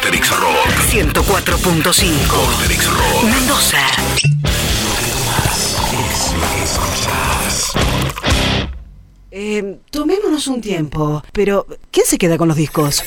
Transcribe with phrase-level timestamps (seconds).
[0.00, 0.68] Rock.
[0.90, 2.28] 104.5.
[2.30, 3.24] Posterix Rock.
[3.24, 3.78] Mendoza.
[9.30, 13.02] Eh, tomémonos un tiempo, pero ¿quién se queda con los discos?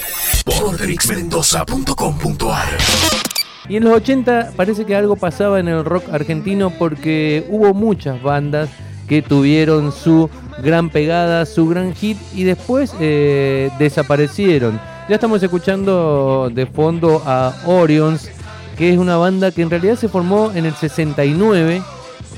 [3.70, 8.22] Y en los 80 parece que algo pasaba en el rock argentino porque hubo muchas
[8.22, 8.70] bandas
[9.08, 10.30] que tuvieron su
[10.62, 14.80] gran pegada, su gran hit y después eh, desaparecieron.
[15.12, 18.30] Ya estamos escuchando de fondo a Orions,
[18.78, 21.84] que es una banda que en realidad se formó en el 69,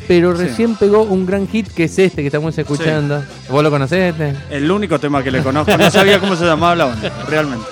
[0.07, 0.43] pero Sí.
[0.43, 3.23] recién pegó un gran hit que es este que estamos escuchando.
[3.51, 4.33] ¿Vos lo conocés este?
[4.49, 5.77] El único tema que le conozco.
[5.77, 7.67] No sabía cómo se llamaba la banda, realmente.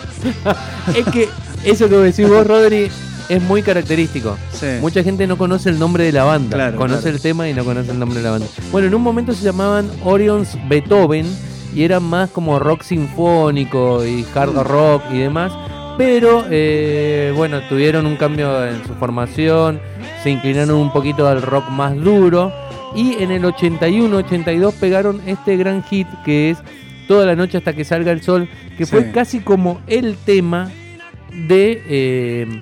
[0.96, 1.30] es que
[1.64, 2.92] eso que decís vos, Rodri,
[3.28, 4.38] es muy característico.
[4.54, 4.68] Sí.
[4.82, 6.58] Mucha gente no conoce el nombre de la banda.
[6.58, 7.16] Claro, conoce claro.
[7.16, 8.46] el tema y no conoce el nombre de la banda.
[8.72, 11.26] Bueno, en un momento se llamaban Orions Beethoven
[11.74, 15.52] y eran más como rock sinfónico y hard rock y demás.
[15.98, 19.80] Pero eh, bueno, tuvieron un cambio en su formación,
[20.24, 22.52] se inclinaron un poquito al rock más duro
[22.96, 26.58] y en el 81-82 pegaron este gran hit que es
[27.08, 28.48] Toda la noche hasta que salga el sol,
[28.78, 28.92] que Sí.
[28.92, 30.70] fue casi como el tema
[31.34, 32.62] de, eh,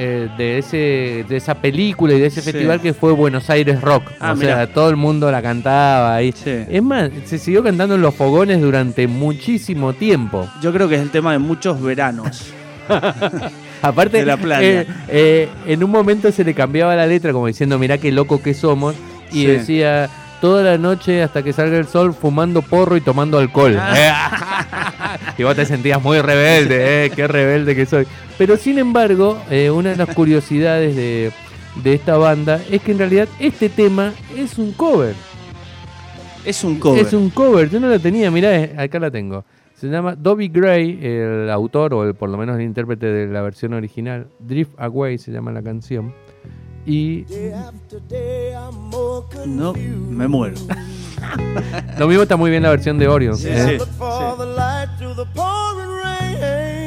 [0.00, 2.52] eh, de, ese, de esa película y de ese Sí.
[2.52, 4.04] festival que fue Buenos Aires Rock.
[4.20, 6.32] Ah, o sea, todo el mundo la cantaba ahí.
[6.32, 6.64] Sí.
[6.70, 10.48] Es más, se siguió cantando en los fogones durante muchísimo tiempo.
[10.62, 12.52] Yo creo que es el tema de muchos veranos.
[13.82, 14.80] Aparte, De la playa.
[14.82, 18.40] eh, eh, en un momento se le cambiaba la letra como diciendo, mirá qué loco
[18.42, 18.94] que somos.
[19.30, 19.46] Y Sí.
[19.46, 20.08] decía,
[20.40, 23.76] toda la noche hasta que salga el sol fumando porro y tomando alcohol.
[25.38, 28.06] y vos te sentías muy rebelde, eh, qué rebelde que soy.
[28.36, 31.32] Pero sin embargo, eh, una de las curiosidades de,
[31.82, 35.14] de esta banda es que en realidad este tema es un cover.
[36.44, 37.06] Es un cover.
[37.06, 39.44] Es un cover, yo no la tenía, mirá, eh, acá la tengo.
[39.74, 43.42] Se llama Dobby Gray, el autor, o el, por lo menos el intérprete de la
[43.42, 44.26] versión original.
[44.40, 46.12] Drift Away se llama la canción.
[46.88, 47.26] Y
[49.46, 50.56] No, me muero.
[51.98, 53.36] lo mismo está muy bien la versión de Orion.
[53.36, 53.78] Sí, ¿eh?
[53.78, 53.90] sí, sí.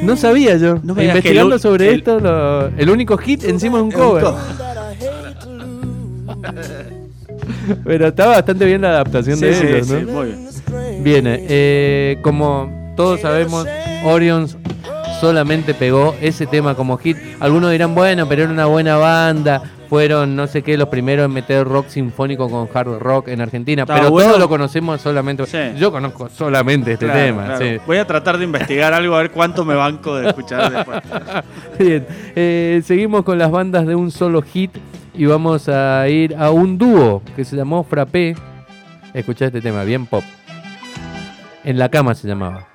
[0.02, 0.80] No sabía yo.
[0.82, 4.24] No me Investigando el- sobre el- esto, lo- el único hit encima es un cover.
[7.84, 10.12] Pero está bastante bien la adaptación Sí, de ellos, sí, ¿no?
[10.12, 10.48] muy bien.
[11.04, 13.66] Bien, eh, como todos sabemos,
[14.04, 14.56] Orions
[15.20, 17.16] solamente pegó ese tema como hit.
[17.38, 19.62] Algunos dirán, bueno, pero era una buena banda.
[19.92, 23.82] Fueron, no sé qué, los primeros en meter rock sinfónico con hard rock en Argentina.
[23.82, 24.28] Está pero bueno.
[24.30, 25.44] todos lo conocemos solamente.
[25.44, 25.58] Sí.
[25.78, 27.44] Yo conozco solamente este Claro, tema.
[27.44, 27.58] claro.
[27.62, 27.76] sí.
[27.86, 30.98] Voy a tratar de investigar algo, a ver cuánto me banco de escuchar después.
[31.78, 34.70] Bien, eh, seguimos con las bandas de un solo hit
[35.12, 38.34] y vamos a ir a un dúo que se llamó Frappé.
[39.12, 40.24] Escuchá este tema, bien pop.
[41.64, 42.66] En la cama se llamaba.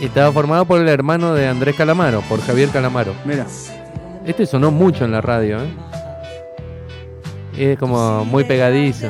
[0.00, 3.12] Estaba formado por el hermano de Andrés Calamaro, por Javier Calamaro.
[3.26, 3.44] Mira,
[4.24, 5.68] Este sonó mucho en la radio, ¿eh?
[7.62, 9.08] Es como muy pegadizo.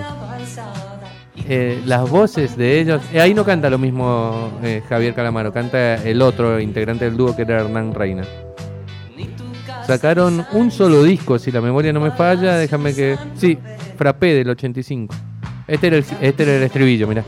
[1.49, 3.00] Eh, las voces de ellos.
[3.12, 7.34] eh, ahí no canta lo mismo eh, Javier Calamaro, canta el otro integrante del dúo
[7.34, 8.25] que era Hernán Reina.
[9.87, 13.16] Sacaron un solo disco, si la memoria no me falla, déjame que.
[13.37, 13.59] Sí,
[13.97, 15.15] Frappé del 85.
[15.67, 17.25] Este era este era el estribillo, mirá.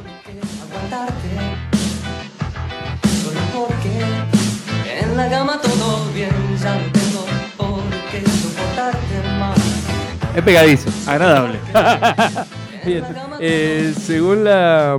[10.34, 10.90] Es pegadizo.
[11.06, 11.58] agradable.
[12.84, 13.04] Bien,
[13.38, 14.98] eh, según la,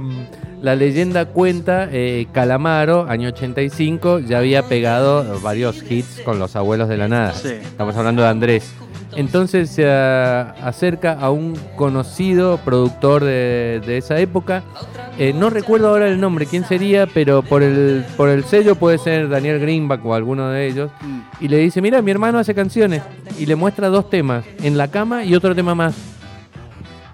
[0.62, 6.88] la leyenda cuenta, eh, Calamaro, año 85, ya había pegado varios hits con los abuelos
[6.88, 7.34] de la nada.
[7.34, 7.50] Sí.
[7.50, 8.74] Estamos hablando de Andrés.
[9.16, 14.64] Entonces se acerca a un conocido productor de, de esa época.
[15.20, 18.98] Eh, no recuerdo ahora el nombre, quién sería, pero por el, por el sello puede
[18.98, 20.90] ser Daniel Greenback o alguno de ellos.
[21.40, 23.02] Y le dice, mira, mi hermano hace canciones.
[23.40, 25.96] Y le muestra dos temas, En la cama y otro tema más.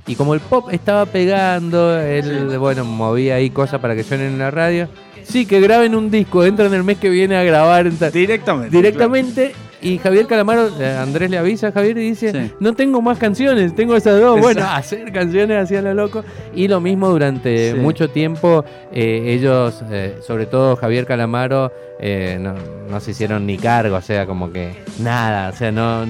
[0.07, 4.39] Y como el pop estaba pegando, él, bueno, movía ahí cosas para que suenen en
[4.39, 4.87] la radio.
[5.23, 8.75] Sí, que graben un disco, entran el mes que viene a grabar en ta- Directamente.
[8.75, 9.51] directamente.
[9.81, 12.51] Y Javier Calamaro, eh, Andrés le avisa a Javier y dice, Sí.
[12.59, 14.39] no tengo más canciones, tengo esas dos.
[14.39, 16.23] Bueno, hacer canciones hacía lo loco.
[16.53, 17.77] Y lo mismo durante Sí.
[17.77, 22.55] mucho tiempo, eh, ellos, eh, sobre todo Javier Calamaro, eh, no,
[22.89, 26.05] no se hicieron ni cargo, o sea, como que nada, o sea, no...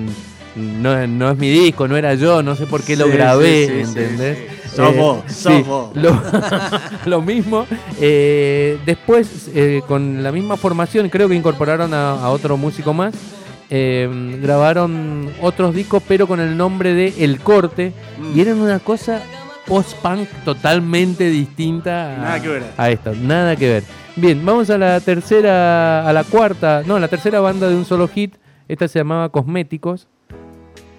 [0.56, 4.40] No, no es mi disco, no era yo, no sé por qué lo grabé, ¿entendés?
[4.76, 4.94] sos
[5.28, 5.92] sí, vos.
[5.96, 6.20] Lo,
[7.06, 7.66] lo mismo.
[8.02, 13.14] eh, después, eh, con la misma formación, creo que incorporaron a, a otro músico más.
[13.70, 17.94] Eh, grabaron otros discos, pero con el nombre de El Corte.
[18.20, 18.38] Mm.
[18.38, 19.22] Y eran una cosa
[19.68, 22.64] post-punk totalmente distinta a, Nada que ver.
[22.78, 23.14] a esto.
[23.16, 23.84] Nada que ver.
[24.16, 28.08] Bien, vamos a la tercera, a la cuarta, no, la tercera banda de un solo
[28.08, 28.36] hit.
[28.68, 30.08] Esta se llamaba Cosméticos.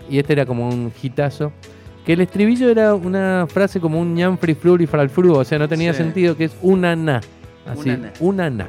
[0.08, 1.52] Y este era como un hitazo.
[2.04, 5.68] Que el estribillo era una frase como un ñan free fluri fralfru, o sea, no
[5.68, 5.98] tenía Sí.
[5.98, 7.20] sentido, que es una na.
[7.66, 8.12] Así, Una na.
[8.20, 8.68] una na.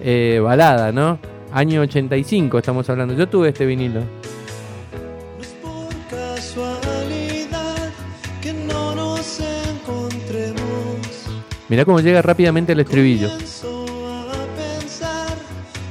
[0.00, 1.18] Eh, balada, ¿no?
[1.52, 3.14] Año 85 estamos hablando.
[3.14, 4.02] Yo tuve este vinilo.
[11.68, 13.28] Mirá cómo llega rápidamente el estribillo.
[13.28, 13.84] Comienzo
[14.30, 14.46] a
[14.80, 15.36] pensar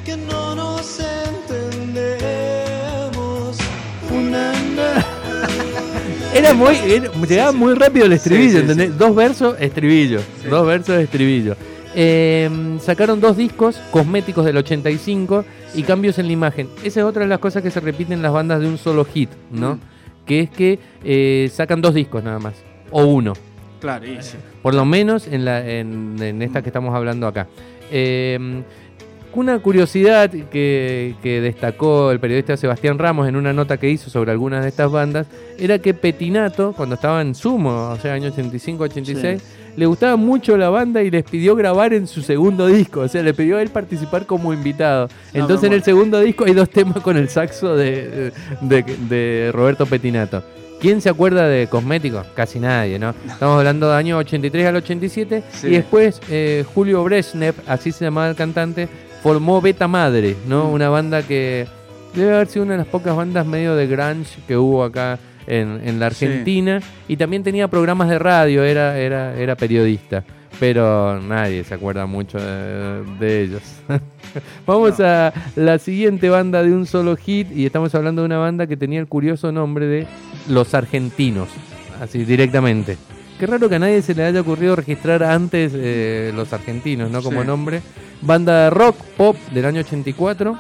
[0.03, 2.27] que no nos entendemos.
[4.11, 4.53] Una
[6.33, 8.97] Era muy, era- llegaba muy rápido el estribillo, Sí, sí, ¿entendés?
[8.97, 10.19] Dos versos, estribillo.
[10.19, 10.47] Sí.
[10.49, 11.55] Dos versos, estribillo.
[11.99, 16.69] Eh, sacaron dos discos cosméticos del 85 y cambios en la imagen.
[16.83, 19.03] Esa es otra de las cosas que se repiten en las bandas de un solo
[19.03, 19.75] hit, ¿no?
[19.75, 19.79] Mm.
[20.23, 22.53] Que es que eh, sacan dos discos nada más.
[22.91, 23.33] O uno.
[23.79, 24.37] Claro, sí.
[24.61, 27.47] Por lo menos en, la, en, en esta que estamos hablando acá.
[27.89, 28.61] Eh,
[29.37, 34.31] una curiosidad que, que destacó el periodista Sebastián Ramos en una nota que hizo sobre
[34.31, 35.27] algunas de estas bandas
[35.59, 39.39] era que Petinato, cuando estaba en Sumo, o sea, año 85-86,
[39.77, 43.01] le gustaba mucho la banda y les pidió grabar en su segundo disco.
[43.01, 45.07] O sea, le pidió a él participar como invitado.
[45.33, 48.31] Entonces, en el segundo disco hay dos temas con el saxo de,
[48.61, 50.43] de- de Roberto Petinato.
[50.81, 52.25] ¿Quién se acuerda de Cosméticos?
[52.35, 53.13] Casi nadie, ¿no?
[53.27, 55.43] Estamos hablando de año 83 al 87.
[55.51, 55.67] Sí.
[55.67, 58.87] Y después eh, Julio Brezhnev, así se llamaba el cantante,
[59.23, 60.65] formó Beta Madre, ¿no?
[60.65, 60.73] Mm.
[60.73, 61.65] Una banda que
[62.13, 65.17] debe haber sido una de las pocas bandas medio de grunge que hubo acá
[65.47, 66.25] en, en la Sí.
[66.25, 66.81] Argentina.
[67.07, 70.23] Y también tenía programas de radio, era, era, era periodista.
[70.59, 73.61] Pero nadie se acuerda mucho de, de ellos.
[74.65, 77.47] Vamos a la siguiente banda de un solo hit.
[77.55, 80.07] Y estamos hablando de una banda que tenía el curioso nombre de
[80.49, 81.49] Los Argentinos.
[82.01, 82.97] Así directamente.
[83.39, 87.21] Qué raro que a nadie se le haya ocurrido registrar antes eh, Los Argentinos, ¿no?
[87.21, 87.47] Como Sí.
[87.47, 87.81] nombre.
[88.21, 90.57] Banda de rock pop del año 84.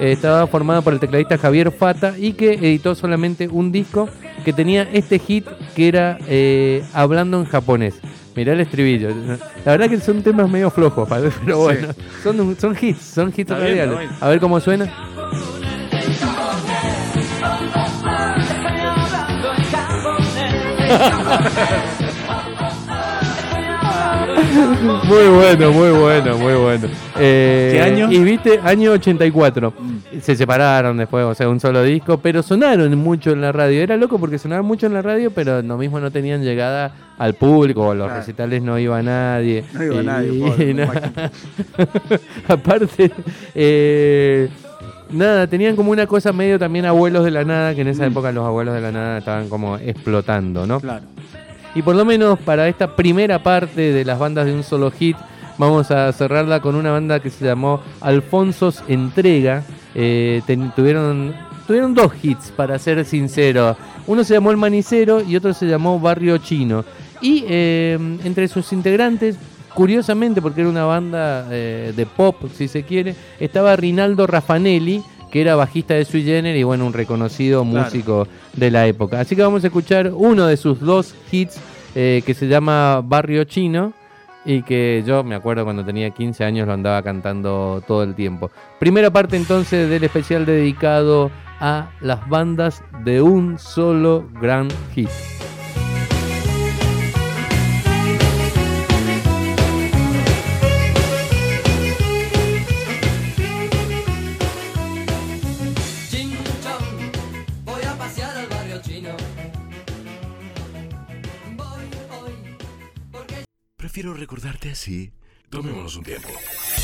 [0.00, 4.08] Eh, estaba formada por el tecladista Javier Fata y que editó solamente un disco
[4.44, 8.00] que tenía este hit que era eh, Hablando en japonés.
[8.34, 9.10] Mirá el estribillo.
[9.64, 11.52] La verdad que son temas medio flojos, pero Sí.
[11.52, 11.88] bueno,
[12.22, 13.98] son, son hits, son hits radiales.
[13.98, 14.10] bien.
[14.20, 14.90] A ver cómo suena.
[24.50, 26.88] Muy bueno, muy bueno, muy bueno.
[27.18, 28.10] Eh, ¿Qué año?
[28.10, 29.72] Y viste, año 84.
[29.78, 30.20] Mm.
[30.20, 33.80] Se separaron después, o sea, un solo disco, pero sonaron mucho en la radio.
[33.82, 37.34] Era loco porque sonaban mucho en la radio, pero lo mismo no tenían llegada al
[37.34, 38.20] público, los Claro.
[38.20, 39.64] recitales no iba nadie.
[39.72, 41.30] No iba Y- nadie, pobre, nada.
[42.48, 43.10] Aparte,
[43.54, 44.48] eh,
[45.10, 48.12] nada, tenían como una cosa medio también abuelos de la nada, que en esa Mm.
[48.12, 50.80] época los abuelos de la nada estaban como explotando, ¿no?
[50.80, 51.04] Claro.
[51.74, 55.16] Y por lo menos para esta primera parte de las bandas de un solo hit,
[55.56, 59.62] vamos a cerrarla con una banda que se llamó Alfonsos Entrega.
[59.94, 60.42] Eh,
[60.74, 61.34] tuvieron,
[61.66, 63.76] tuvieron dos hits, para ser sincero.
[64.06, 66.84] Uno se llamó El Manicero y otro se llamó Barrio Chino.
[67.20, 69.36] Y eh, entre sus integrantes,
[69.74, 75.40] curiosamente, porque era una banda eh, de pop, si se quiere, estaba Rinaldo Raffanelli, que
[75.40, 77.84] era bajista de Sui Generis y bueno, un reconocido Claro.
[77.84, 79.20] músico de la época.
[79.20, 81.58] Así que vamos a escuchar uno de sus dos hits
[81.94, 83.92] eh, que se llama Barrio Chino
[84.44, 88.50] y que yo me acuerdo cuando tenía 15 años lo andaba cantando todo el tiempo.
[88.78, 95.10] Primera parte entonces del especial dedicado a las bandas de un solo gran hit.
[114.30, 115.10] Recordarte así.
[115.50, 116.28] Tomémonos un tiempo.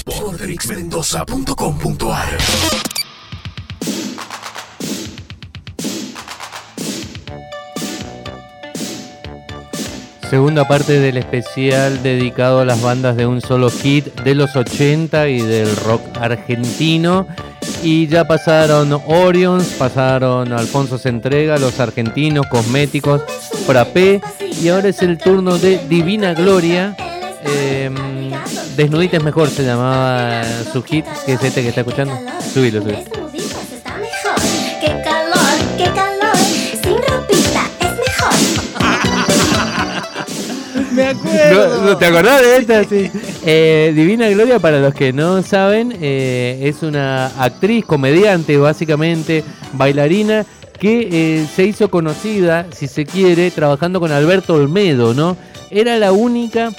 [0.05, 2.39] Porterixmendoza.com.ar
[10.29, 15.29] Segunda parte del especial dedicado a las bandas de un solo hit de los 80
[15.29, 17.29] y del rock argentino.
[17.85, 23.23] Y ya pasaron Orions, pasaron Alfonso se entrega, los argentinos, cosméticos,
[23.69, 24.21] Frappé.
[24.61, 26.97] Y ahora es el turno de Divina Gloria.
[27.49, 27.91] Eh,
[28.77, 32.15] Desnudita es mejor, se llamaba su hit, que es este que está escuchando.
[32.53, 32.99] Subilo, subilo.
[40.93, 41.85] Me acuerdo.
[41.85, 42.85] ¿No, te acordás de esta?
[42.85, 43.11] Sí.
[43.45, 50.45] Eh, Divina Gloria, para los que no saben, eh, es una actriz, comediante, básicamente, bailarina,
[50.79, 55.37] que eh, se hizo conocida, si se quiere, trabajando con Alberto Olmedo, ¿no?
[55.71, 56.71] Era la única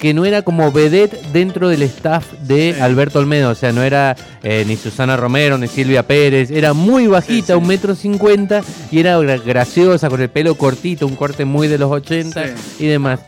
[0.00, 2.80] que no era como vedette dentro del staff de Sí.
[2.80, 3.50] Alberto Olmedo.
[3.50, 6.50] O sea, no era eh, ni Susana Romero ni Silvia Pérez.
[6.50, 11.16] Era muy bajita, un metro cincuenta, y era gra- graciosa, con el pelo cortito, un
[11.16, 12.44] corte muy de los 80
[12.78, 13.20] y demás.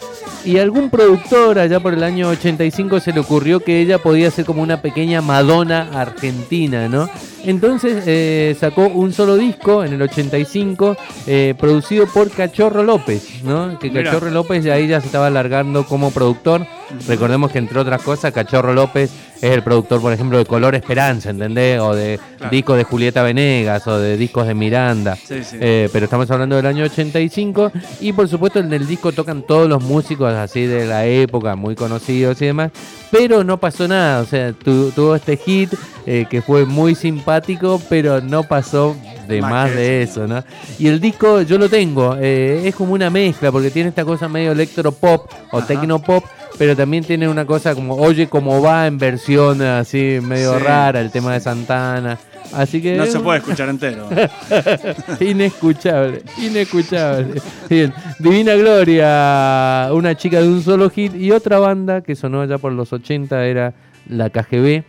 [0.44, 4.44] Y algún productor allá por el año 85 se le ocurrió que ella podía ser
[4.44, 7.08] como una pequeña Madonna argentina, ¿no?
[7.44, 13.78] Entonces eh, sacó un solo disco en el 85, eh, producido por Cachorro López, ¿no?
[13.78, 13.92] Que.
[13.92, 16.61] Cachorro López ya ahí ya se estaba alargando como productor.
[17.08, 21.30] Recordemos que entre otras cosas, Cachorro López es el productor, por ejemplo, de Color Esperanza,
[21.30, 21.80] ¿entendés?
[21.80, 22.50] O de Claro.
[22.50, 25.16] discos de Julieta Venegas o de discos de Miranda.
[25.16, 25.56] Sí, sí.
[25.60, 29.68] Eh, pero estamos hablando del año 85 y por supuesto en el disco tocan todos
[29.68, 32.70] los músicos así de la época, muy conocidos y demás,
[33.10, 35.72] pero no pasó nada, o sea, tu- tuvo este hit
[36.06, 38.96] eh, que fue muy simpático, pero no pasó
[39.28, 40.42] de Más de eso, ¿no?
[40.78, 44.28] Y el disco yo lo tengo, eh, es como una mezcla, porque tiene esta cosa
[44.28, 45.66] medio electropop o Ajá.
[45.68, 46.24] tecnopop,
[46.62, 51.00] pero también tiene una cosa como Oye cómo va en versión así medio Sí, rara,
[51.00, 52.20] el tema de Santana.
[52.52, 54.08] Así que No se puede escuchar entero.
[55.20, 57.42] inescuchable, inescuchable.
[57.68, 62.58] Bien, Divina Gloria, una chica de un solo hit y otra banda que sonó allá
[62.58, 63.74] por los 80 era
[64.08, 64.84] la KGB.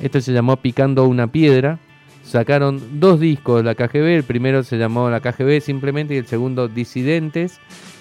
[0.00, 1.80] Esto se llamó Picando una piedra.
[2.22, 6.28] Sacaron dos discos de la KGB, el primero se llamó la KGB simplemente y el
[6.28, 7.58] segundo Disidentes.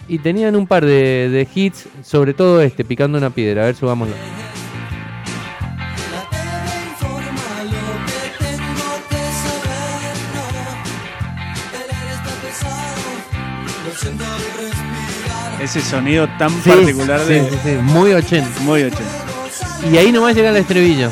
[0.08, 3.64] Y tenían un par de, de hits, sobre todo este, Picando una piedra.
[3.64, 4.14] A ver, subámoslo.
[15.62, 17.50] Ese sonido tan Sí, particular sí, de.
[17.50, 18.60] sí, sí, muy 80.
[18.62, 19.04] Muy 80.
[19.92, 21.10] Y ahí nomás llega el estribillo.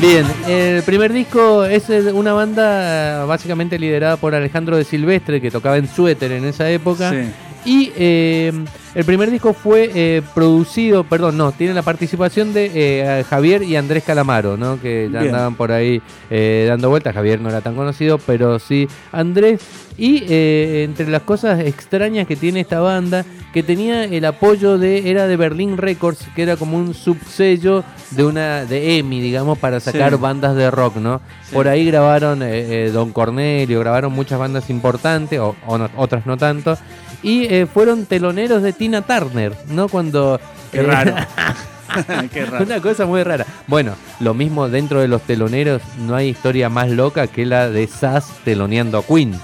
[0.00, 5.78] Bien, el primer disco es una banda básicamente liderada por Alejandro de Silvestre, que tocaba
[5.78, 7.10] en suéter en esa época.
[7.10, 7.30] Sí.
[7.64, 8.52] Y eh,
[8.96, 13.76] el primer disco fue eh, producido, perdón, no, tiene la participación de eh, Javier y
[13.76, 14.80] Andrés Calamaro, ¿no?
[14.80, 16.00] Que ya andaban por ahí
[16.30, 17.14] eh, dando vueltas.
[17.14, 19.60] Javier no era tan conocido, pero sí Andrés.
[19.98, 23.24] Y eh, entre las cosas extrañas que tiene esta banda,
[23.54, 28.24] que tenía el apoyo de, era de Berlin Records, que era como un subsello de
[28.24, 30.18] una, de EMI, digamos, para sacar Sí.
[30.20, 31.20] bandas de rock, ¿no?
[31.48, 31.54] Sí.
[31.54, 36.26] Por ahí grabaron eh, eh, Don Cornelio, grabaron muchas bandas importantes, o, o no- otras
[36.26, 36.76] no tanto.
[37.26, 39.88] Y eh, fueron teloneros de Tina Turner, ¿no?
[39.88, 40.40] Cuando.
[40.70, 41.12] Qué eh, raro.
[42.32, 42.64] Qué raro.
[42.64, 43.44] Una cosa muy rara.
[43.66, 47.88] Bueno, lo mismo dentro de los teloneros, no hay historia más loca que la de
[47.88, 49.34] Sass teloneando a Queen.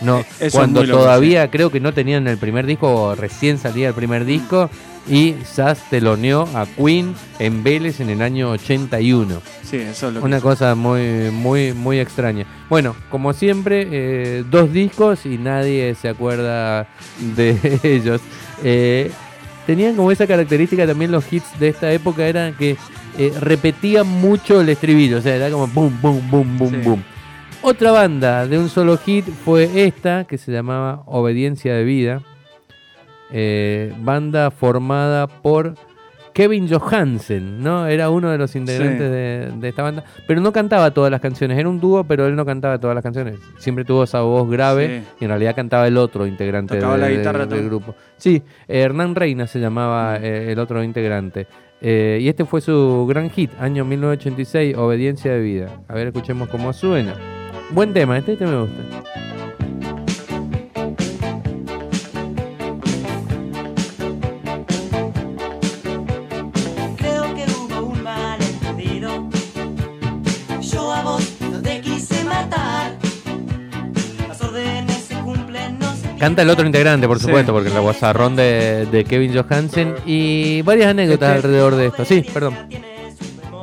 [0.00, 3.88] No, eso cuando loco, todavía creo que no tenían el primer disco, o recién salía
[3.88, 4.70] el primer disco,
[5.08, 9.40] y Sass teloneó a Queen en Vélez en el año 81.
[9.62, 10.26] Sí, eso es lo que.
[10.26, 12.46] Una cosa muy, muy, muy extraña.
[12.68, 16.86] Bueno, como siempre, eh, dos discos y nadie se acuerda
[17.34, 18.20] de ellos.
[18.62, 19.10] Eh,
[19.66, 22.76] tenían como esa característica también los hits de esta época, eran que
[23.18, 26.76] eh, repetían mucho el estribillo, o sea, era como boom, boom, boom, boom, Sí.
[26.84, 27.02] boom.
[27.64, 32.22] Otra banda de un solo hit fue esta, que se llamaba Obediencia de Vida.
[33.32, 35.74] Eh, banda formada por
[36.34, 37.86] Kevin Johansen, ¿no?
[37.86, 39.12] Era uno de los integrantes Sí.
[39.12, 40.04] de, de esta banda.
[40.26, 41.58] Pero no cantaba todas las canciones.
[41.58, 43.38] Era un dúo, pero él no cantaba todas las canciones.
[43.58, 45.06] Siempre tuvo esa voz grave Sí.
[45.20, 47.94] y en realidad cantaba el otro integrante de- la de- guitarra del grupo.
[48.16, 51.46] Sí, eh, Hernán Reina se llamaba eh, el otro integrante.
[51.82, 55.66] Eh, y este fue su gran hit, año 1986, Obediencia de Vida.
[55.88, 57.12] A ver, escuchemos cómo suena.
[57.72, 58.82] Buen tema, este, este me gusta.
[76.22, 77.24] Canta el otro integrante, por Sí.
[77.24, 82.04] supuesto, porque la guasarrón de, de Kevin Johansen y varias anécdotas Este- alrededor de esto.
[82.04, 82.54] Sí, perdón.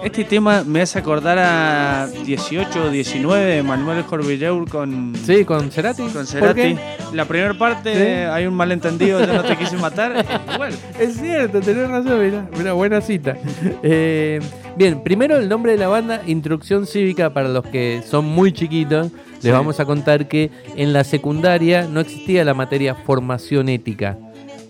[0.04, 5.14] Este tema me hace acordar a 18 o 19 de Manuel Jorvilleur con.
[5.26, 6.04] Sí, con Cerati.
[6.04, 6.78] Con ¿Por Cerati.
[7.14, 8.02] La primera parte Sí.
[8.30, 10.26] hay un malentendido, yo no te quise matar.
[10.54, 10.74] Igual.
[11.00, 13.38] Es cierto, tenés razón, mirá, una buena cita.
[13.84, 14.42] Eh,
[14.76, 19.08] bien, primero el nombre de la banda, Instrucción Cívica, para los que son muy chiquitos,
[19.42, 19.52] les Sí.
[19.52, 24.18] vamos a contar que en la secundaria no existía la materia formación ética.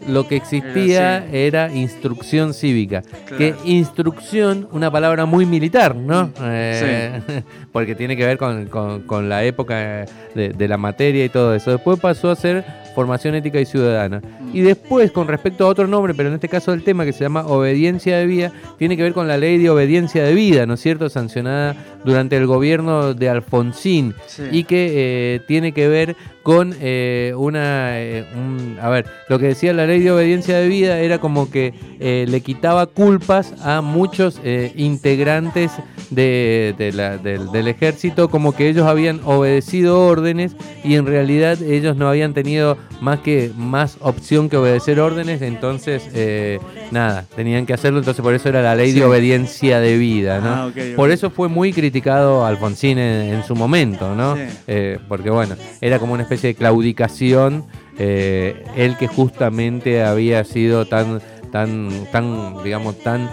[0.08, 3.04] Lo que existía Era era instrucción cívica.
[3.38, 6.32] Que instrucción, una palabra muy militar, ¿no?
[6.42, 7.20] Eh,
[7.74, 11.54] porque tiene que ver con, con- con la época de, de la materia y todo
[11.54, 11.72] eso.
[11.72, 12.64] Después pasó a ser
[12.96, 14.22] formación ética y ciudadana.
[14.53, 17.24] Y después, con respecto a otro nombre, pero en este caso el tema que se
[17.24, 20.74] llama obediencia de vida, tiene que ver con la ley de obediencia de vida, ¿no
[20.74, 24.43] es cierto?, sancionada durante el gobierno de Alfonsín Sí.
[24.51, 24.91] y que
[25.36, 28.00] eh, tiene que ver con eh, una...
[28.00, 31.51] eh, un- a ver, lo que decía la ley de obediencia de vida era como
[31.51, 35.72] que eh, le quitaba culpas a muchos eh, integrantes
[36.10, 41.62] de, de la- del, del ejército, como que ellos habían obedecido órdenes y en realidad
[41.62, 46.60] ellos no habían tenido más que más opción que obedecer órdenes, entonces eh,
[46.92, 49.00] nada, tenían que hacerlo, entonces por eso era la ley Sí.
[49.00, 50.50] de obediencia de vida, ¿no?
[50.50, 50.72] Ah.
[50.96, 54.36] Por eso fue muy criticado Alfonsín en, en su momento, ¿no?
[54.36, 54.42] Sí.
[54.68, 57.66] Eh, porque bueno, era como una especie de claudicación,
[57.98, 61.22] eh, él que justamente había sido tan,
[61.52, 63.30] tan, tan, digamos, tan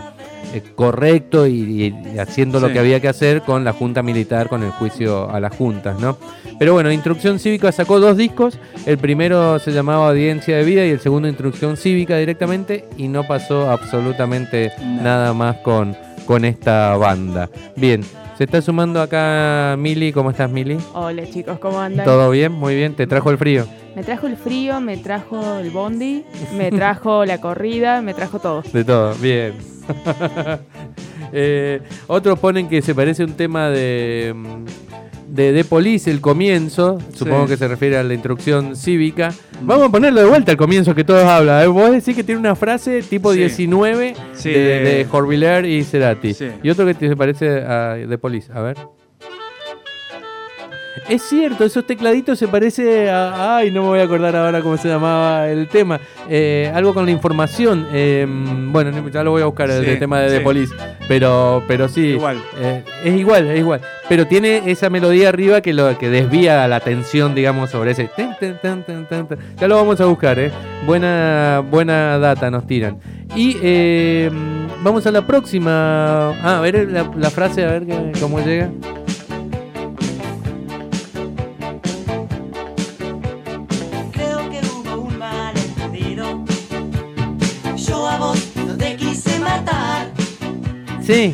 [0.54, 4.62] eh, correcto y, y haciendo lo que había que hacer con la Junta Militar, con
[4.62, 6.16] el juicio a las juntas, ¿no?
[6.58, 10.90] Pero bueno, Instrucción Cívica sacó dos discos, el primero se llamaba Audiencia de Vida y
[10.90, 15.02] el segundo Instrucción Cívica directamente y no pasó absolutamente No.
[15.02, 15.94] nada más con,
[16.26, 17.50] con esta banda.
[17.76, 18.02] Bien,
[18.38, 20.78] se está sumando acá Mili, ¿cómo estás Mili?
[20.94, 22.06] Hola chicos, ¿cómo andan?
[22.06, 22.52] ¿Todo bien?
[22.52, 23.66] Muy bien, ¿te trajo el frío?
[23.94, 26.24] Me trajo el frío, me trajo el bondi,
[26.54, 28.62] me trajo la corrida, me trajo todo.
[28.72, 29.75] De todo, bien.
[31.32, 36.20] Eh, otros ponen que se parece a un tema de, mm, de The Police, el
[36.20, 36.98] comienzo.
[37.14, 37.50] Supongo Sí.
[37.50, 39.32] que se refiere a la instrucción cívica.
[39.60, 41.64] Vamos a ponerlo de vuelta al comienzo que todos hablan.
[41.64, 43.40] Eh, Vos decís que tiene una frase tipo Sí.
[43.40, 46.34] 19 Sí, de, de- de y Cerati.
[46.62, 48.52] Y otro que te se parece a The Police.
[48.52, 48.76] A ver.
[51.08, 53.56] Es cierto, esos tecladitos se parece a...
[53.58, 56.00] Ay, no me voy a acordar ahora cómo se llamaba el tema.
[56.28, 57.86] Eh, algo con la información.
[57.92, 60.44] eh, bueno, no- ya lo voy a buscar el, Sí, el tema de The sí.
[60.44, 60.74] Police.
[61.08, 62.00] Pero, pero sí.
[62.08, 62.38] Igual.
[62.58, 63.80] eh, es igual, es igual.
[64.08, 68.10] Pero tiene esa melodía arriba que lo que desvía la atención, digamos, sobre ese.
[69.60, 70.50] Ya lo vamos a buscar, ¿eh?
[70.86, 72.98] Buena, buena data nos tiran.
[73.34, 74.30] Y eh,
[74.82, 76.30] vamos a la próxima.
[76.42, 77.84] Ah, a ver la, la frase, a ver
[78.20, 78.70] cómo llega.
[91.06, 91.32] Sí.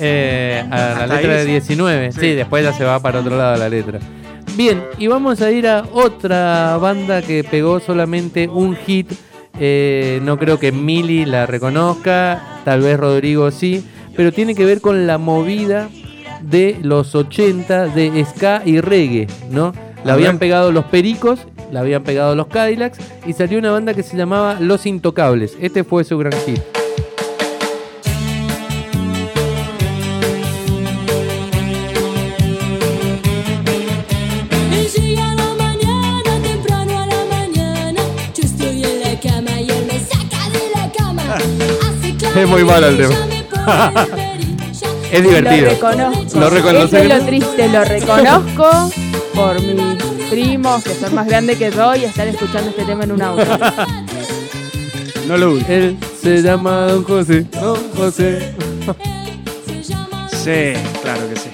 [0.00, 1.50] Eh, a la letra de sí.
[1.50, 2.12] 19.
[2.12, 2.20] Sí.
[2.20, 2.26] Sí.
[2.34, 3.98] después ya se va para otro lado la letra.
[4.56, 9.12] Bien, y vamos a ir a otra banda que pegó solamente un hit.
[9.58, 14.80] Eh, no creo que Mili la reconozca, tal vez Rodrigo sí, pero tiene que ver
[14.80, 15.88] con la movida
[16.42, 19.72] de los 80 de ska y reggae, ¿no?
[20.04, 21.40] La habían pegado los Pericos,
[21.72, 25.56] la habían pegado los Cadillacs y salió una banda que se llamaba Los Intocables.
[25.60, 26.75] Este fue su gran hit.
[42.42, 43.14] Es muy malo el tema.
[45.12, 45.70] Es divertido.
[46.34, 46.72] Lo reconozco.
[46.72, 46.82] ¿Lo?
[46.84, 48.90] Eso es lo triste, lo reconozco
[49.34, 53.12] por mis primos que son más grandes que yo y están escuchando este tema en
[53.12, 53.44] un auto.
[55.28, 55.66] No lo ubico.
[55.72, 57.46] Él se llama Don José.
[57.52, 58.52] Don José.
[59.66, 60.72] Se llama Sí,
[61.02, 61.50] claro que sí.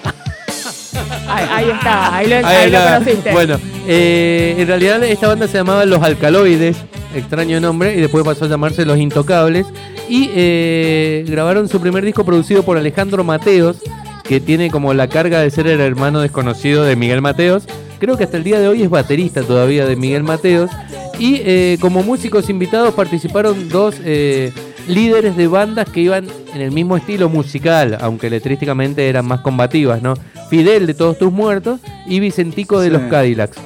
[1.28, 2.94] Ahí, ahí está, ahí lo, Ahí ahí lo está.
[2.98, 3.32] conociste.
[3.32, 6.76] Bueno, eh, en realidad esta banda se llamaba Los Alcaloides,
[7.14, 9.66] extraño nombre, y después pasó a llamarse Los Intocables.
[10.08, 13.78] Y eh, grabaron su primer disco producido por Alejandro Mateos,
[14.24, 17.64] que tiene como la carga de ser el hermano desconocido de Miguel Mateos.
[17.98, 20.70] Creo que hasta el día de hoy es baterista todavía de Miguel Mateos.
[21.18, 24.52] Y eh, como músicos invitados participaron dos eh,
[24.88, 30.02] líderes de bandas que iban en el mismo estilo musical, aunque letrísticamente eran más combativas,
[30.02, 30.14] ¿no?
[30.50, 32.92] Fidel de Todos Tus Muertos y Vicentico de Sí.
[32.92, 33.56] los Cadillacs.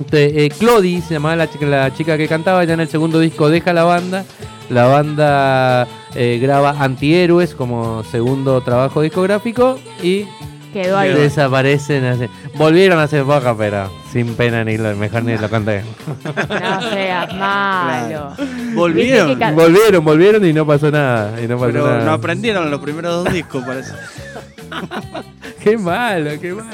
[0.00, 3.20] Este, eh, Clodi se llamaba la chica, la chica que cantaba, ya en el segundo
[3.20, 4.24] disco deja la banda.
[4.70, 10.26] La banda eh, graba Antihéroes como segundo trabajo discográfico y
[10.72, 11.12] Quedó ahí.
[11.12, 12.04] desaparecen.
[12.04, 12.26] así.
[12.56, 15.82] Volvieron a hacer boca, pero sin pena ni lo, mejor ni lo conté.
[16.24, 18.32] No seas malo.
[18.74, 19.36] Volvieron.
[19.36, 21.40] Que volvieron, volvieron y no pasó nada.
[21.42, 22.04] Y no pasó Pero nada.
[22.04, 23.92] no aprendieron los primeros dos discos, parece.
[25.62, 26.70] Qué malo, qué malo.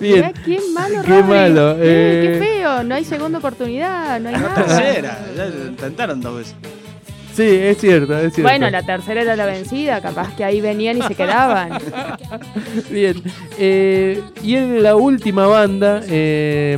[0.00, 0.34] Mirá Bien.
[0.44, 2.38] qué malo, Qué malo, Eh.
[2.40, 4.54] Qué feo, no hay segunda oportunidad, no hay nada.
[4.56, 6.54] Tercera, ya lo intentaron dos veces.
[7.38, 8.50] Sí, es cierto, es cierto.
[8.50, 11.70] Bueno, la tercera era la vencida, capaz que ahí venían y se quedaban.
[12.90, 13.22] Bien.
[13.56, 16.76] eh, y en la última banda eh,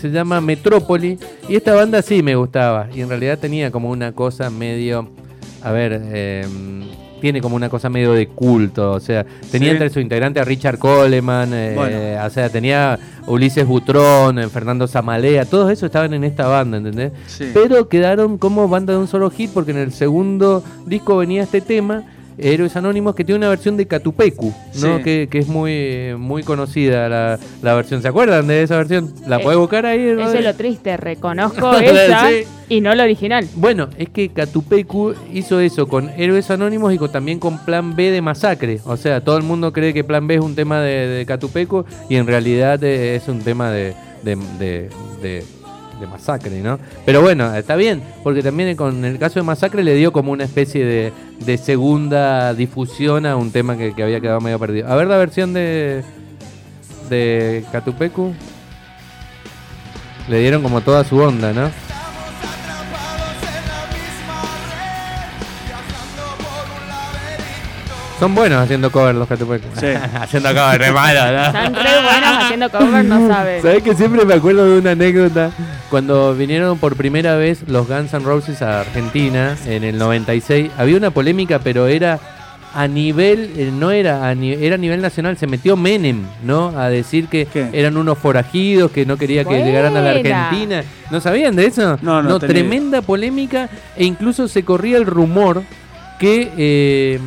[0.00, 1.16] se llama Metrópoli.
[1.48, 2.88] Y esta banda sí me gustaba.
[2.92, 5.10] Y en realidad tenía como una cosa medio.
[5.62, 6.44] A ver, eh,
[7.24, 8.92] tiene como una cosa medio de culto.
[8.92, 9.72] O sea, tenía Sí.
[9.76, 12.26] entre sus integrantes a Richard Coleman, eh, Bueno.
[12.26, 17.12] o sea, tenía Ulises Butrón, eh, Fernando Zamalea, todos esos estaban en esta banda, ¿entendés?
[17.26, 17.50] Sí.
[17.54, 21.62] Pero quedaron como banda de un solo hit porque en el segundo disco venía este
[21.62, 22.02] tema.
[22.38, 24.96] Héroes Anónimos que tiene una versión de Catupecu, ¿no?
[24.98, 25.02] Sí.
[25.02, 28.02] Que, que es muy muy conocida la, la versión.
[28.02, 29.12] ¿Se acuerdan de esa versión?
[29.26, 30.00] ¿La Eh, puede buscar ahí?
[30.00, 30.38] Eso Rodri?
[30.38, 32.44] es lo triste, reconozco esa Sí.
[32.68, 33.46] y no la original.
[33.56, 38.10] Bueno, es que Catupecu hizo eso con Héroes Anónimos y con- también con Plan B
[38.10, 38.80] de Masacre.
[38.84, 41.84] O sea, todo el mundo cree que Plan B es un tema de, de Catupecu
[42.08, 45.44] y en realidad eh, es un tema de, de, de-
[46.00, 46.78] de- Masacre, ¿no?
[47.04, 50.44] Pero bueno, está bien, porque también con el caso de Masacre le dio como una
[50.44, 51.12] especie de,
[51.44, 54.88] de segunda difusión a un tema que, que había quedado medio perdido.
[54.88, 56.02] A ver la versión de,
[57.10, 58.32] de Catupecu.
[60.28, 61.70] Le dieron como toda su onda, ¿no?
[68.24, 69.66] Son buenos haciendo cover los Catupecu.
[69.78, 69.88] Sí.
[70.14, 71.44] haciendo cover, re malo, ¿no?
[71.44, 73.60] Están re buenos haciendo cover, no saben.
[73.60, 75.50] ¿Sabes que siempre me acuerdo de una anécdota?
[75.90, 80.96] Cuando vinieron por primera vez los Guns N' Roses a Argentina en el 96, había
[80.96, 82.18] una polémica, pero era
[82.72, 86.68] a nivel, eh, no era a, ni- era a nivel nacional, se metió Menem, ¿no?
[86.78, 87.68] A decir que ¿Qué?
[87.74, 90.10] eran unos forajidos, que no quería que llegaran a la.
[90.12, 90.82] Argentina.
[91.10, 91.98] ¿No sabían de eso?
[92.00, 95.62] No, no tenía tremenda polémica e incluso se corría el rumor
[96.18, 96.50] que...
[96.56, 97.20] eh,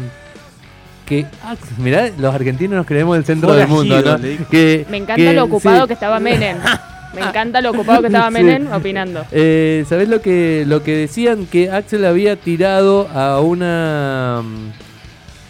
[1.07, 4.17] que ah, mirá, los argentinos nos creemos el centro del mundo, ¿no?
[4.51, 5.87] Que, Me encanta que- lo ocupado sí.
[5.87, 6.57] que estaba Menem.
[7.15, 8.33] Me encanta lo ocupado que estaba Sí.
[8.33, 9.25] Menem opinando.
[9.31, 11.47] Eh, ¿Sabés lo que, lo que decían?
[11.47, 14.41] Que Axel había tirado a una.
[14.43, 14.69] mm,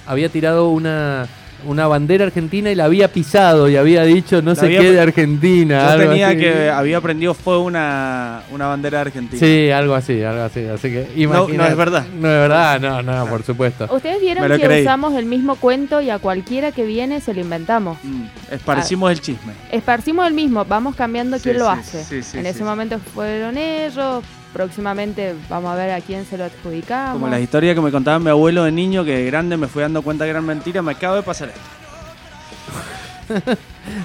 [0.10, 1.28] Había tirado una,
[1.65, 5.00] una bandera argentina y la había pisado y había dicho no La sé qué de
[5.02, 5.80] Argentina.
[5.82, 6.38] Yo algo tenía así.
[6.38, 9.39] que había prendido fuego una, una bandera argentina.
[9.39, 10.65] Sí, algo así, algo así.
[10.65, 12.06] Así que No, es verdad.
[12.13, 13.88] No es verdad, no, no, por supuesto.
[13.91, 14.82] Ustedes vieron que creí.
[14.84, 17.98] usamos el mismo cuento y a cualquiera que viene se lo inventamos.
[18.04, 19.54] Mm, esparcimos el chisme.
[19.72, 22.04] Esparcimos el mismo, vamos cambiando Sí, quién lo hace.
[22.04, 22.63] sí, sí, en sí, ese sí.
[22.63, 27.14] momento fueron ellos, próximamente vamos a ver a quién se lo adjudicamos.
[27.14, 29.82] Como la historia que me contaba mi abuelo de niño, que de grande me fui
[29.82, 31.62] dando cuenta que eran mentiras, me acaba de pasar esto.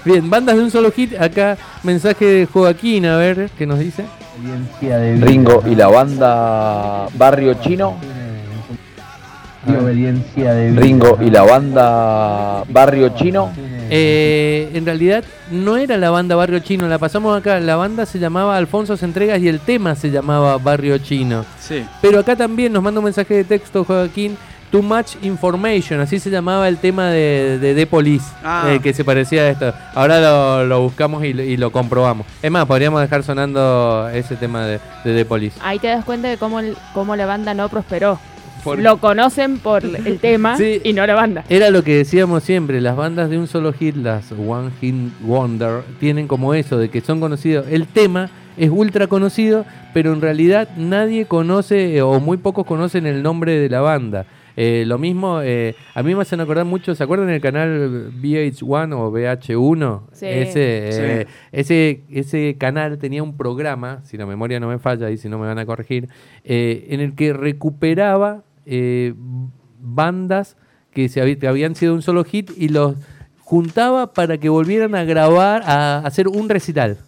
[0.05, 1.15] Bien, bandas de un solo hit.
[1.19, 4.05] Acá mensaje de Joaquín, a ver qué nos dice.
[5.21, 7.97] Ringo y la banda Barrio Chino.
[10.75, 13.53] Ringo y la banda Barrio Chino.
[13.95, 17.61] Eh, en realidad no era la banda Barrio Chino, la pasamos acá.
[17.61, 21.45] La banda se llamaba Alfonso Entregas y el tema se llamaba Barrio Chino.
[21.61, 21.85] Sí.
[22.01, 24.37] Pero acá también nos manda un mensaje de texto, Joaquín.
[24.71, 28.71] Too Much Information, así se llamaba el tema de, de The Police, Ah.
[28.71, 29.75] eh, que se parecía a esto.
[29.95, 32.27] Ahora lo, lo buscamos y, lo- y lo comprobamos.
[32.41, 35.61] Es más, podríamos dejar sonando ese tema de, de The Police.
[35.63, 38.19] Ahí te das cuenta de cómo, el- cómo la banda no prosperó.
[38.65, 40.81] Por- Lo conocen por el tema Sí.
[40.85, 41.45] y no la banda.
[41.49, 45.83] Era lo que decíamos siempre, las bandas de un solo hit, las One Hit Wonder,
[45.99, 47.67] tienen como eso, de que son conocidos.
[47.69, 53.07] El tema es ultra conocido, pero en realidad nadie conoce eh, o muy pocos conocen
[53.07, 54.27] el nombre de la banda.
[54.55, 58.93] Eh, lo mismo, eh, a mí me hacen acordar mucho, ¿se acuerdan del canal VH1
[59.01, 60.03] o VH1?
[60.13, 60.27] Sí.
[60.27, 61.33] Ese, eh, Sí.
[61.53, 65.39] ese, ese canal tenía un programa, si la memoria no me falla y si no
[65.39, 66.09] me van a corregir,
[66.45, 69.15] eh, en el que recuperaba eh,
[69.81, 70.57] bandas
[70.93, 72.97] que, se que habían sido un solo hit y los
[73.41, 76.99] juntaba para que volvieran a grabar, a hacer un recital.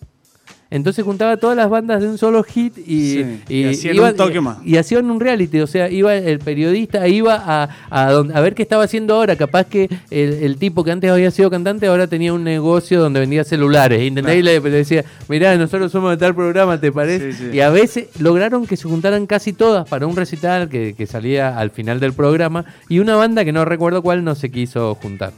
[0.74, 4.40] Entonces juntaba todas las bandas de un solo hit y, Sí, y hacían un toque
[4.40, 4.58] más.
[4.64, 8.54] y hacían un reality, o sea, iba el periodista, iba a, a, donde- a ver
[8.56, 12.08] qué estaba haciendo ahora, capaz que el, el tipo que antes había sido cantante ahora
[12.08, 14.37] tenía un negocio donde vendía celulares, ¿entendés?
[14.37, 17.32] Y le, le decía, mirá, nosotros somos de tal programa, ¿te parece?
[17.32, 17.56] Sí, sí.
[17.56, 21.56] Y a veces lograron que se juntaran casi todas para un recital que, que salía
[21.56, 25.32] al final del programa y una banda que no recuerdo cuál no se quiso juntar.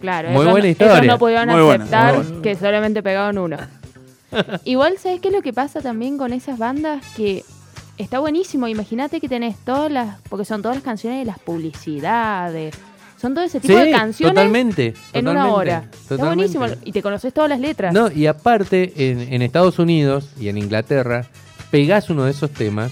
[0.00, 0.94] Claro, Muy ellos, buena historia.
[0.98, 2.42] ellos no pudieron Muy aceptar buena.
[2.42, 3.56] que solamente pegaban uno.
[4.64, 7.04] Igual, ¿sabes qué es lo que pasa también con esas bandas?
[7.16, 7.44] Que
[7.98, 8.68] está buenísimo.
[8.68, 10.20] Imagínate que tenés todas las.
[10.28, 12.74] Porque son todas las canciones de las publicidades.
[13.20, 14.94] Son todo ese tipo de canciones totalmente.
[15.12, 15.84] en una totalmente, hora.
[16.10, 16.66] Está buenísimo.
[16.84, 17.94] Y te conoces todas las letras.
[17.94, 21.26] No, y aparte, en, en Estados Unidos y en Inglaterra,
[21.70, 22.90] pegás uno de esos temas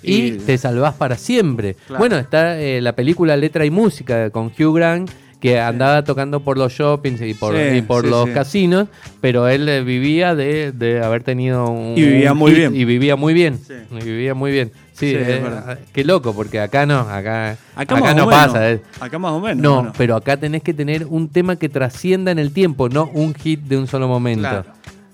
[0.00, 1.74] y, Y- te salvás para siempre.
[1.74, 1.98] Claro.
[1.98, 5.10] Bueno, está eh, la película Letra y Música con Hugh Grant,
[5.42, 8.32] que andaba tocando por los shoppings y por, Sí, y por sí, los sí.
[8.32, 8.86] casinos,
[9.20, 11.98] pero él eh, vivía de, de haber tenido un...
[11.98, 12.76] Y vivía muy hit bien.
[12.76, 13.58] Y vivía muy bien.
[13.90, 14.70] Y vivía muy bien.
[14.92, 15.78] Sí, eh, verdad.
[15.92, 18.70] qué loco, porque acá no, acá, Acá, no pasa.
[18.70, 18.80] eh.
[19.00, 19.60] Acá más o menos.
[19.60, 23.34] No, pero acá tenés que tener un tema que trascienda en el tiempo, no un
[23.34, 24.48] hit de un solo momento.
[24.48, 24.64] Claro.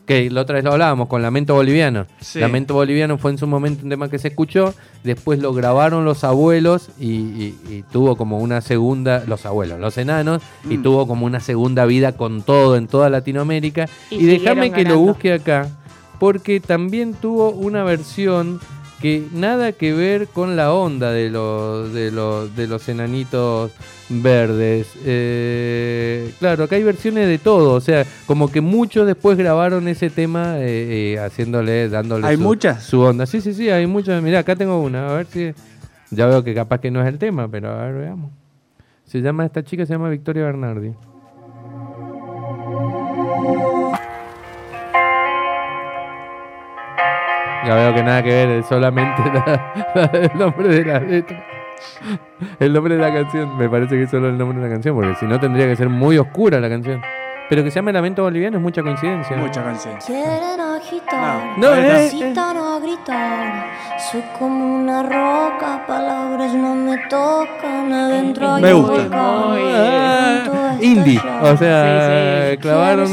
[0.08, 2.06] Que la otra vez lo hablábamos con Lamento Boliviano.
[2.20, 2.40] Sí.
[2.40, 6.24] Lamento Boliviano fue en su momento un tema que se escuchó, después lo grabaron los
[6.24, 10.82] abuelos y, y- y tuvo como una segunda, los abuelos, los enanos, y Mm.
[10.82, 13.86] tuvo como una segunda vida con todo en toda Latinoamérica.
[14.10, 15.68] Y Y, déjame que lo busque acá,
[16.18, 18.60] porque también tuvo una versión
[19.00, 23.72] que nada que ver con la onda de los, de los, de los enanitos
[24.08, 24.92] verdes.
[25.04, 30.10] Eh, claro, acá hay versiones de todo, o sea, como que muchos después grabaron ese
[30.10, 32.82] tema eh, eh, haciéndole, dándole ¿Hay su, muchas?
[32.82, 33.26] su onda.
[33.26, 34.22] Sí, sí, sí, hay muchas.
[34.22, 35.52] Mirá, acá tengo una, a ver si...
[36.10, 38.30] Ya veo que capaz que no es el tema, pero a ver, veamos.
[39.04, 40.92] Se llama, esta chica se llama Victoria Bernardi.
[47.68, 51.44] Ya veo que nada que ver, es solamente la- la- el nombre de la letra.
[52.58, 54.94] El nombre de la canción, me parece que es solo el nombre de la canción,
[54.96, 57.02] porque si no tendría que ser muy oscura la canción.
[57.50, 59.36] Pero que se llame Lamento Boliviano es mucha coincidencia.
[59.36, 59.94] Mucha canción.
[60.06, 63.64] Quieren agitar, No, eh, a gritar.
[64.10, 67.92] Soy como una roca, palabras no me tocan.
[67.92, 69.08] Adentro Me gusta.
[69.12, 72.56] Ah, indie, o sea, Sí, sí.
[72.58, 73.08] clavaron.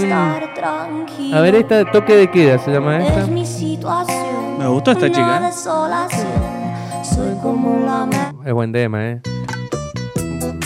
[1.34, 3.22] A ver, esta toque de queda se llama esta.
[3.22, 4.25] Es mi situación.
[4.66, 5.42] Me gustó esta chica, ¿eh?
[5.42, 5.50] me-
[8.50, 9.22] Es buen tema, eh.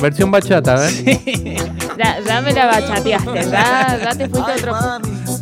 [0.01, 1.57] Versión bachata, ¿eh?
[1.97, 4.73] Ya, ya me la bachateaste, ya, ya te fuiste a otro.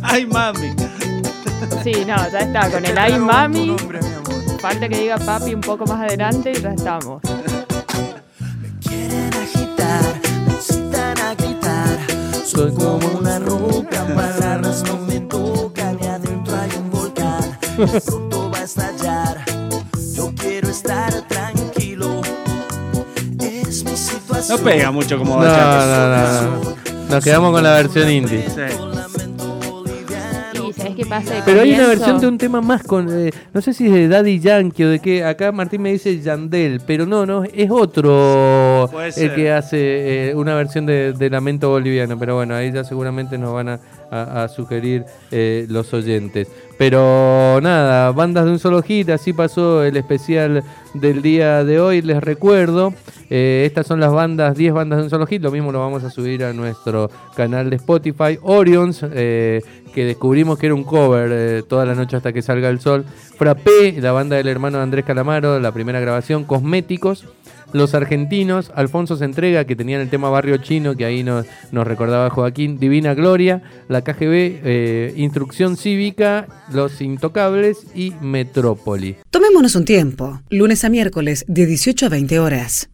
[0.02, 0.74] Ay, mami.
[1.84, 2.68] Sí, no, ya está.
[2.68, 3.76] Con el ay mami.
[4.60, 7.22] Falta que diga papi un poco más adelante y ya estamos.
[8.82, 10.02] Quieren agitar,
[10.48, 11.96] necesitan a gritar.
[12.44, 17.56] Soy como una roca, palabras no me tocan y adentro hay un volcán.
[18.68, 19.44] Estallar.
[20.14, 22.20] Yo quiero estar tranquilo.
[23.40, 24.60] Es mi No situación.
[24.62, 26.42] pega mucho como No, bachata.
[26.42, 26.76] no, no, no.
[27.08, 28.44] Nos quedamos con la versión indie.
[28.46, 28.60] Sí.
[30.68, 31.42] Y sabes qué pasa.
[31.46, 33.08] Pero hay una versión de un tema más con.
[33.10, 35.24] eh, no sé si es de Daddy Yankee o de qué.
[35.24, 40.54] Acá Martín me dice Yandel, pero no, no, es otro el que hace eh, una
[40.54, 42.18] versión de, de Lamento Boliviano.
[42.18, 46.48] Pero bueno, ahí ya seguramente nos van a, a- sugerir eh, los oyentes.
[46.78, 50.62] Pero nada, bandas de un solo hit, así pasó el especial
[50.94, 52.94] del día de hoy, les recuerdo.
[53.30, 56.04] eh, estas son las bandas, 10 bandas de un solo hit, lo mismo lo vamos
[56.04, 58.38] a subir a nuestro canal de Spotify.
[58.42, 59.60] Orions, eh,
[59.92, 63.04] que descubrimos que era un cover toda la noche hasta que salga el sol.
[63.36, 66.44] Frappé, la banda del hermano de Andrés Calamaro, la primera grabación.
[66.44, 67.24] Cosméticos.
[67.72, 72.30] Los argentinos, Alfonso se entrega, que tenían el tema Barrio Chino, que ahí nos, recordaba
[72.30, 79.16] Joaquín, Divina Gloria, la KGB, eh, Instrucción Cívica, Los Intocables y Metrópoli.
[79.30, 80.40] Tomémonos un tiempo.
[80.50, 82.86] Lunes a miércoles de 18 a 20 horas.